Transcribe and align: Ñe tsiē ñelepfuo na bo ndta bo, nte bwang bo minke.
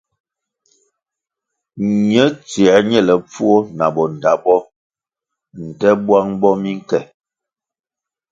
Ñe 2.09 2.23
tsiē 2.47 2.75
ñelepfuo 2.89 3.55
na 3.77 3.85
bo 3.95 4.03
ndta 4.15 4.31
bo, 4.43 4.55
nte 5.65 5.89
bwang 6.05 6.29
bo 6.41 6.49
minke. 6.61 6.99